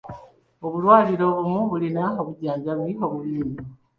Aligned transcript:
Obulwaliro 0.65 1.25
obumu 1.39 1.61
bulina 1.71 2.03
obujjanjabi 2.19 2.85
obubi 3.05 3.31
ennyo. 3.41 3.63